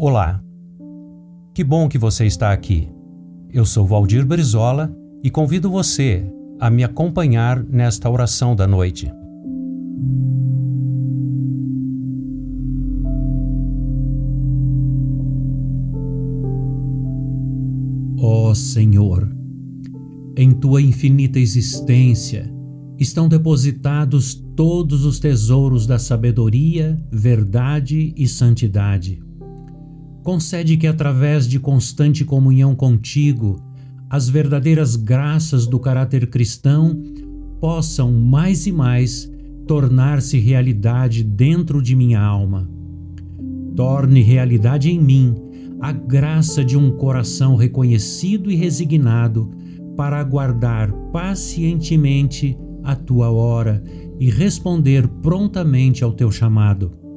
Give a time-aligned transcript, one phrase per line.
[0.00, 0.40] Olá.
[1.52, 2.88] Que bom que você está aqui.
[3.52, 6.24] Eu sou Valdir Brizola e convido você
[6.60, 9.10] a me acompanhar nesta oração da noite.
[18.20, 19.28] Ó oh Senhor,
[20.36, 22.48] em tua infinita existência
[22.96, 29.26] estão depositados todos os tesouros da sabedoria, verdade e santidade.
[30.28, 33.58] Concede que, através de constante comunhão contigo,
[34.10, 37.02] as verdadeiras graças do caráter cristão
[37.58, 39.26] possam mais e mais
[39.66, 42.68] tornar-se realidade dentro de minha alma.
[43.74, 45.34] Torne realidade em mim
[45.80, 49.50] a graça de um coração reconhecido e resignado
[49.96, 52.54] para aguardar pacientemente
[52.84, 53.82] a tua hora
[54.20, 57.07] e responder prontamente ao teu chamado.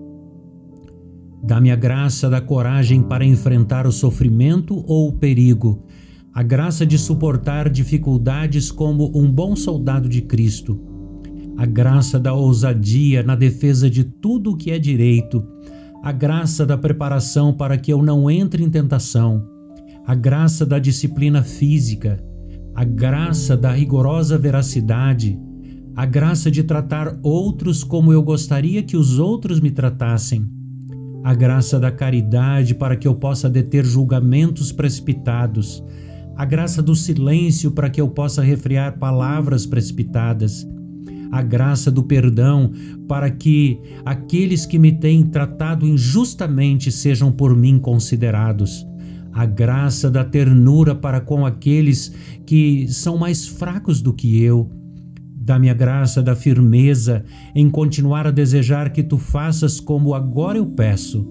[1.43, 5.83] Dá-me a graça da coragem para enfrentar o sofrimento ou o perigo,
[6.33, 10.79] a graça de suportar dificuldades como um bom soldado de Cristo,
[11.57, 15.43] a graça da ousadia na defesa de tudo o que é direito,
[16.03, 19.43] a graça da preparação para que eu não entre em tentação,
[20.05, 22.23] a graça da disciplina física,
[22.75, 25.39] a graça da rigorosa veracidade,
[25.95, 30.60] a graça de tratar outros como eu gostaria que os outros me tratassem,
[31.23, 35.83] a graça da caridade para que eu possa deter julgamentos precipitados,
[36.35, 40.67] a graça do silêncio para que eu possa refrear palavras precipitadas,
[41.31, 42.71] a graça do perdão
[43.07, 48.85] para que aqueles que me têm tratado injustamente sejam por mim considerados,
[49.31, 52.13] a graça da ternura para com aqueles
[52.45, 54.69] que são mais fracos do que eu
[55.43, 57.25] Dá-me a graça da firmeza
[57.55, 61.27] em continuar a desejar que tu faças como agora eu peço.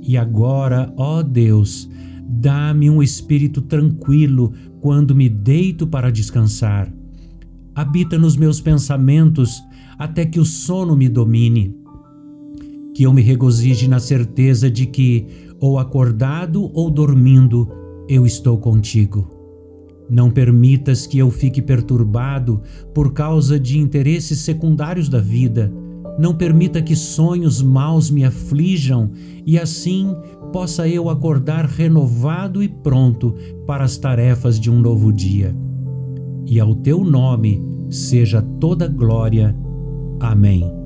[0.00, 1.90] E agora, ó Deus,
[2.24, 6.94] dá-me um espírito tranquilo quando me deito para descansar.
[7.74, 9.60] Habita nos meus pensamentos
[9.98, 11.74] até que o sono me domine.
[12.94, 15.26] Que eu me regozije na certeza de que,
[15.58, 17.68] ou acordado ou dormindo,
[18.08, 19.33] eu estou contigo.
[20.08, 22.60] Não permitas que eu fique perturbado
[22.92, 25.72] por causa de interesses secundários da vida.
[26.18, 29.10] Não permita que sonhos maus me aflijam
[29.44, 30.14] e assim
[30.52, 33.34] possa eu acordar renovado e pronto
[33.66, 35.54] para as tarefas de um novo dia.
[36.46, 39.56] E ao teu nome seja toda glória.
[40.20, 40.83] Amém.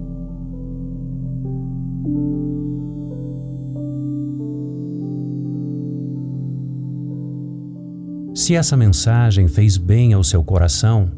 [8.49, 11.11] Se essa mensagem fez bem ao seu coração,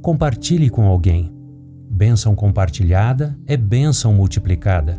[0.00, 1.30] compartilhe com alguém.
[1.90, 4.98] Bênção compartilhada é bênção multiplicada.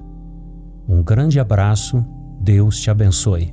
[0.88, 2.06] Um grande abraço,
[2.40, 3.52] Deus te abençoe.